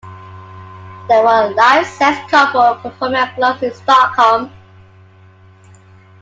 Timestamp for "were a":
1.21-1.53